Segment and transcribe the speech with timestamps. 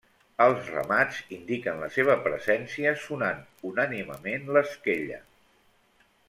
[0.43, 5.21] Els ramats indiquen la seva presència sonant unànimement l'esquella.